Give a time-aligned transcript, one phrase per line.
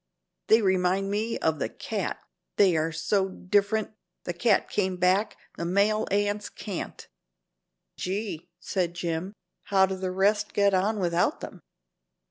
[0.47, 2.17] They remind me of the cat
[2.55, 3.91] they are so different
[4.23, 7.07] the cat came back the male ants can't."
[7.97, 9.33] "Gee," said Jim,
[9.65, 11.59] "how do the rest get on without them?"